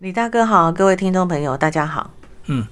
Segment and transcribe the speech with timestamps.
[0.00, 2.10] 李大哥好，各位听众朋友，大家好。
[2.48, 2.62] 嗯，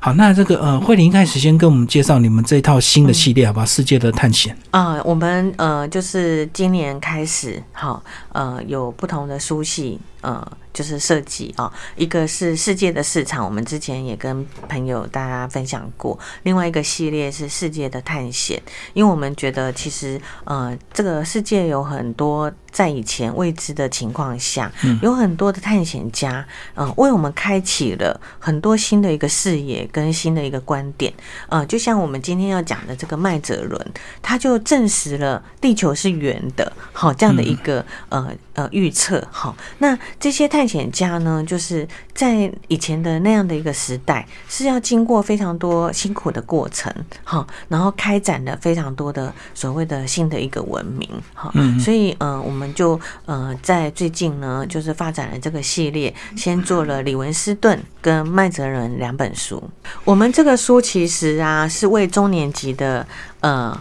[0.00, 3.64] 好，那这个呃，慧玲一开始先跟我们介绍你们这一套新的系列，好吧？
[3.64, 8.02] 世界的探险啊，我们呃，就是今年开始，好，
[8.32, 10.52] 呃，有不同的书系，呃。
[10.72, 16.18] 就是设计啊，一个是世界的市场，我们之前也跟朋友大家分享过。
[16.44, 18.58] 另外一个系列是世界的探险，
[18.94, 24.72] 因为我们觉得其实呃，这个世界有很多在以前未知的情况下，
[25.02, 26.42] 有很多的探险家，
[26.74, 31.12] 嗯，为我们开启了很多新的一个视野跟新的一个观点。
[31.50, 33.92] 呃，就像我们今天要讲的这个麦哲伦，
[34.22, 39.22] 他就证实了地球是圆的，好这样的一个呃呃预测。
[39.30, 41.84] 好，那这些探探险家呢，就是
[42.14, 46.88] 在以前的那样的一个时代，是要经过非常多辛苦的过程，
[47.24, 59.60] 哈，然后开展了非常多的所谓的新的一个文明，哈，嗯，所以呃，我们就呃在最近呢，就是发展了这个系列，先做了李文斯顿跟麦哲伦两本书。
[60.04, 63.04] 我们这个书其实啊，是为中年级的
[63.40, 63.76] 呃。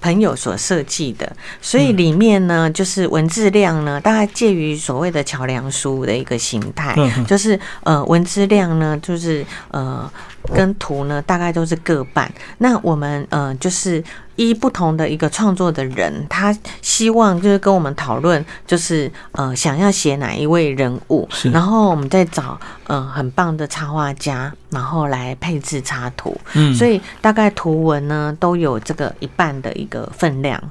[0.00, 6.96] 朋友所设计的，所以里面呢，就是文字量呢，大概介于所谓的桥梁书的一个形态，
[7.26, 10.10] 就是呃，文字量呢，就是呃。
[10.54, 12.32] 跟图呢，大概都是各半。
[12.56, 14.02] 那我们呃，就是
[14.38, 26.34] 依不同的一个创作的人，他希望就是跟我们讨论，就是呃，想要写哪一位人物，然后我们再找呃很棒的插画家，然后来配置插图。
[26.54, 30.62] 嗯，所以大概图文呢都有这个一半的一个分量。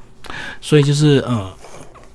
[0.62, 1.52] 所以就是呃。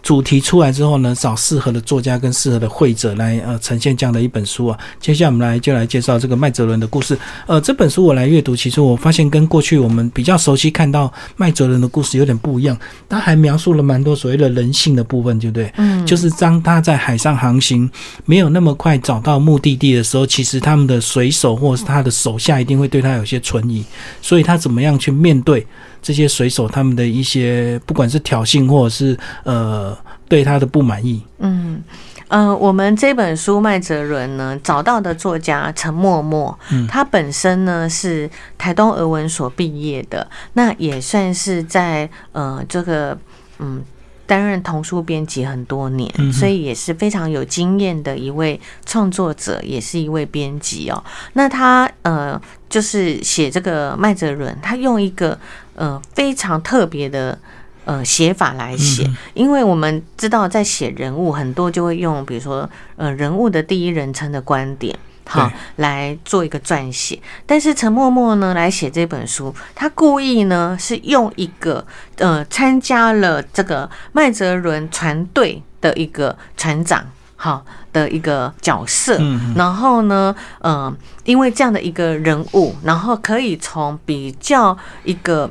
[0.03, 4.79] 主题出来之后呢，找适合的作家跟适合的会者来呃呈现这样的一本书啊。
[5.01, 7.17] 接下来我们来就来介绍这个麦哲伦的故事。
[7.47, 12.77] 呃，这本书我来阅读，其实我发现跟过去我们比较熟悉看到麦哲伦的故事有点不一样。
[13.09, 15.73] 他还描述了蛮多所谓的人性的部分，对不对？
[15.77, 17.89] 嗯，就是当他在海上航行
[18.25, 23.85] 没有那么快找到目的地的时候，其实他们的水手或是他的手下一定会对他有些存疑，
[24.21, 25.65] 所以他怎么样去面对？
[26.03, 29.97] 这些水手他们的一些，不管是挑衅或者是呃
[30.29, 31.83] 对他的不满意，嗯
[32.29, 43.17] 呃，我们这本书麦哲伦呢找到的作家陈默默，他本身呢是台东俄文所毕业的，那也算是在呃这个
[43.59, 43.85] 嗯
[44.27, 51.05] 担任童书编辑很多年，所以也是非常有经验的一位创作者，也是一位编辑哦。
[51.35, 52.41] 那他呃
[52.71, 55.39] 就是写这个麦哲伦，他用一个。
[55.75, 57.39] 呃，非常特别的
[57.85, 64.97] 呃写法来写，因为我们知道在写人物很多就会用，比如说呃人物的第一人称的观点，
[65.27, 67.19] 好来做一个撰写。
[67.47, 71.85] 但是陈默默呢来写这本书，他故意呢是用一个
[72.19, 77.05] 呃参加了这个麦哲伦船队的一个船长。
[77.35, 79.19] 好的一个角色，
[79.57, 85.51] 然后呢，嗯，因为这样的一个人物，然后可以从比较一个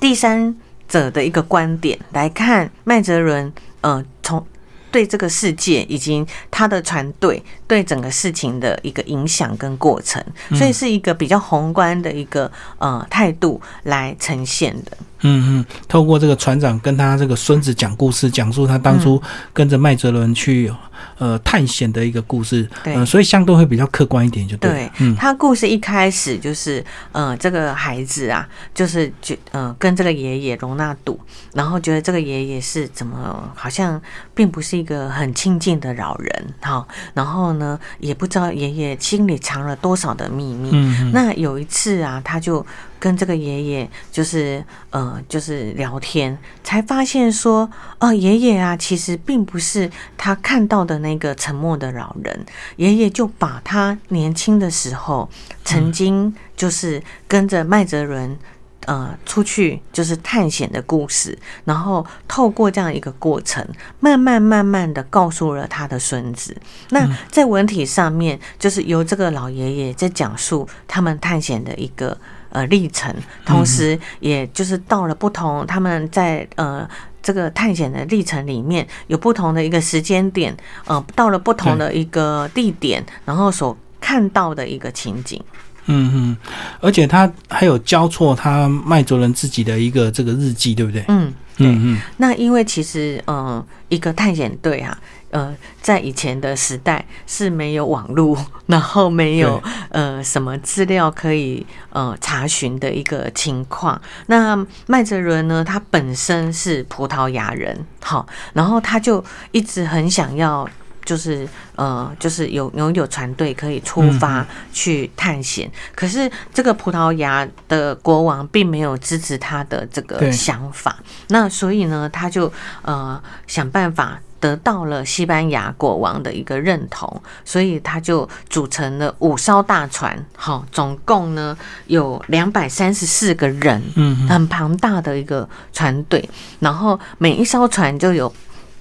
[0.00, 0.54] 第三
[0.88, 4.44] 者的一个观点来看麦哲伦，呃，从
[4.90, 14.96] 对这个世界以及他的船队对整个事情的一个影响跟过程，所以是一个比较宏观的一个呃态度来呈现的。
[15.24, 19.20] 嗯嗯，透过这个船长跟他这个孙子讲故事，讲述他当初
[19.52, 20.72] 跟着麦哲伦去。
[21.18, 24.90] 呃，探险的一个故事，对，所以相对会比较客观一点，就对。
[24.98, 31.18] 嗯，他故事一开始就是，呃，这个孩子啊，就是就呃，跟这个爷爷容纳赌，
[31.52, 34.00] 然后觉得这个爷爷是怎么，好像
[34.34, 40.70] 并不是一个很亲近的老人，哈，然后呢，也不知道爷爷心里藏了多少的秘密。
[40.72, 42.64] 嗯，那有一次啊，他就。
[43.04, 52.46] 跟这个爷爷就是呃，就是聊天，才发现说，哦，爷爷啊，其实并不是他看到的那个沉默的老人。
[52.76, 55.28] 爷爷就把他年轻的时候
[55.66, 58.38] 曾经就是跟着麦哲伦
[58.86, 63.62] 呃出去就是探险的故事，然后透过这样一个过程，
[64.00, 66.56] 慢慢慢慢的告诉了他的孙子。
[66.88, 72.16] 那在文体上面，就是由这个老爷爷在讲述他们探险的一个。
[72.54, 73.12] 呃，历程，
[73.44, 76.88] 同时也就是到了不同，他们在呃
[77.20, 80.56] 这个探险的历程里面有不同的一个时间点，
[80.86, 85.42] 呃，到了不同的一个地点，然后所看到的一个情景。
[85.86, 86.36] 嗯嗯，
[86.80, 91.04] 而且他还有交错他麦哲伦自己的一个这个日记，对不对？
[91.08, 92.00] 嗯嗯嗯。
[92.16, 94.98] 那因为其实，嗯，一个探险队啊。
[95.30, 95.52] 呃，
[95.82, 104.00] 在以前的时代是没有网络，然后没有呃什么资料可以呃查询的一个情况。
[104.26, 104.56] 那
[104.86, 110.68] 麦哲伦呢，他本身是葡萄牙人，好，然后他就一直很想要
[111.04, 111.46] 就是
[111.76, 115.70] 呃，就是有拥有船队可以出发去探险。
[115.94, 120.96] 可是这个葡萄牙的国王并没有支持他的这个想法，
[121.28, 122.52] 那所以呢，他就
[122.82, 124.18] 呃想办法。
[124.40, 131.56] 得到了西班牙国王的一个认同，所以他就组成了五艘大船，好，总共呢
[131.86, 136.28] 有两百三十四个人，嗯，很庞大的一个船队。
[136.60, 138.30] 然后每一艘船就有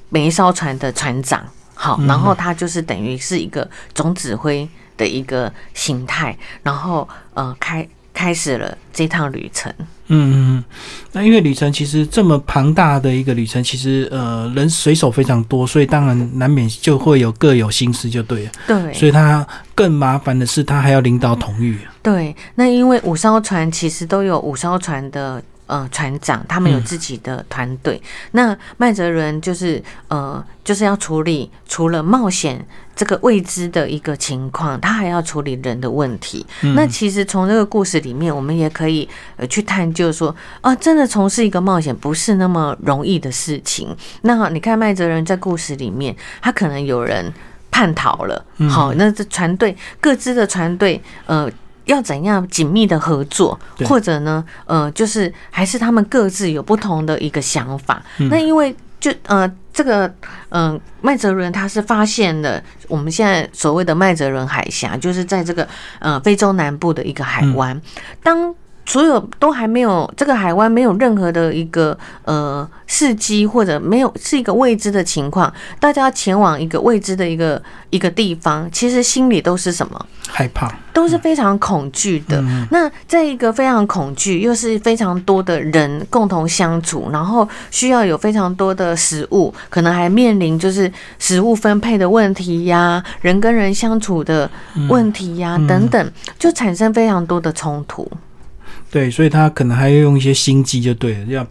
[0.09, 1.41] 每一艘船的船长，
[1.73, 7.87] 好，然后他就是等于是一个总指挥的一个形态，然后呃开。
[8.15, 9.73] 开始了这趟旅程。
[10.05, 10.63] 嗯嗯，
[11.13, 18.51] 那因为旅程其实这么庞大的一个旅程，其实呃人水手非常多，所以当然难免就会有各有心思，就对了。
[18.67, 21.75] 对，所以他更麻烦的是，他还要领导统御。
[22.03, 25.43] 对，那因为五艘船其实都有五艘船的。
[25.73, 27.99] 呃，船长他们有自己的团队。
[28.33, 32.63] 那麦哲伦就是呃，就是要处理除了冒险
[32.95, 36.45] 这个未知的一个情况，他还要处理人的问题。
[36.75, 43.97] 那其实从这个故事里面，我们也可以呃去探究说，啊，真的从事一个冒险不是那么容易的事情。
[44.21, 47.33] 那你看麦哲伦在故事里面，他可能有人
[47.71, 51.49] 叛逃了，好，那这船队各自的船队呃。
[51.85, 58.01] 要怎样紧密的合作，或者呢，呃，就是还是他们各自有不同的一个想法。
[58.29, 60.13] 那因为就呃，这个
[60.49, 65.67] 嗯，麦哲伦他是发现了我们现在所谓的麦哲伦海峡，就是在这个
[65.99, 67.81] 呃非洲南部的一个海湾，
[68.21, 68.55] 当。
[68.85, 75.51] 所有都还没有，这个海湾没有任何的一个呃事机，或者没有是一个未知的情况。
[75.79, 80.05] 大家前往一个未知的一个一个地方，其实心里都是什么？
[80.27, 82.43] 害怕，都是非常恐惧的。
[82.71, 94.49] 那在一个非常恐惧，又是非常多的人共同相处，然后需要有非常多的食物，可能还面临就是食物分配的问题呀，人跟人相处的
[94.89, 98.09] 问题呀等等，就产生非常多的冲突。
[98.93, 101.47] 对，所以他可能还要用一些心机，就对了，要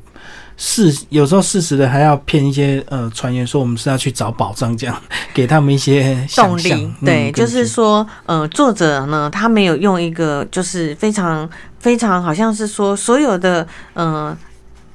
[0.56, 4.96] 事有时候事实的还要骗一些呃传言说我们是要去找宝藏，这样
[5.34, 6.88] 给他们一些动力。
[7.04, 11.50] 对，就是说呃，作者呢他没有用一个就是非常
[11.80, 14.38] 非常好像是说所有的呃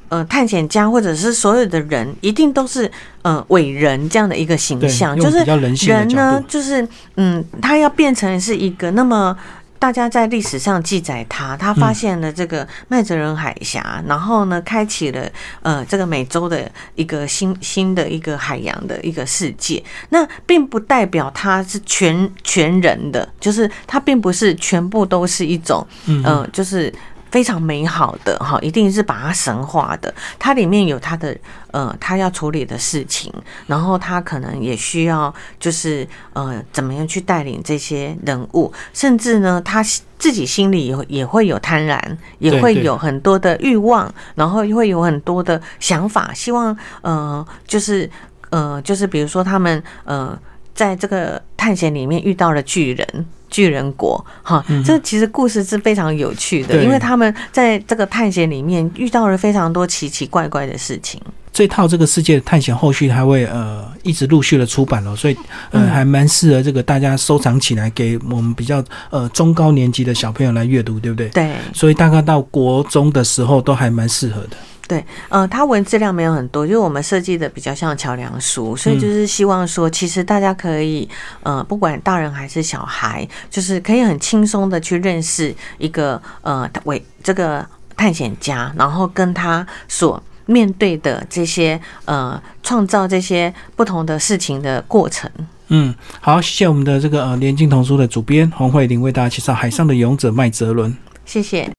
[0.07, 2.89] 呃探险家或者是所有的人一定都是
[3.23, 5.43] 呃伟人这样的一个形象，就是
[5.85, 9.35] 人呢就是嗯他要变成是一个那么。
[9.79, 15.29] 大家在历史上记载他，他发现了这个麦哲伦海峡，然后呢，开启了
[15.61, 19.83] 呃这个美洲的一个新新的一个海洋的一个世界。
[20.09, 26.93] 那并不代表他是全全人的，就是他并不是全部都是一种，嗯，就是。
[27.31, 30.13] 非常美好的哈，一定是把它神化的。
[30.39, 31.37] 它里面有它的
[31.71, 33.31] 呃，他要处理的事情，
[33.67, 39.83] 然后他可能也需要就是呃，怎么样去带领这些人物，甚至呢，他
[40.17, 41.99] 自己心里也也会有贪婪，
[42.39, 48.09] 也会有很多的欲望，然后会有很多的想法，希望呃，就是
[48.49, 50.37] 呃，就是比如说他们呃，
[50.73, 53.25] 在这个探险里面遇到了巨人。
[53.57, 61.19] 巨人国，哈，这其实故事是非常有趣的，因为他们在这个探险里面遇到了非常多奇奇怪怪的事情。
[61.51, 65.35] 这套这个世界的探险后续还会呃一直陆续的出版了，所以
[65.71, 71.27] 呃还蛮适合这个大家收藏起来，给我们比较呃中高年级的小朋友来阅读，对不对？
[71.29, 74.57] 对，所以大概到国中的时候都还蛮适合的。
[74.87, 81.07] 对，呃，它文字量没有很多，就是我们设计的比较像桥梁书，所以就是希望说，其实大家可以，
[81.43, 87.67] 呃，不管大人还是小孩，就是可以很轻松的去认识一个呃，为这个
[87.97, 95.29] 探险家，然后跟他所面对的这些呃，创造这些不同的事情的过程。
[95.67, 100.89] 嗯，好，谢谢我们的这个呃，联经童书的主编洪慧玲为大家介绍《海上的勇者麦哲伦》，
[101.25, 101.69] 谢谢。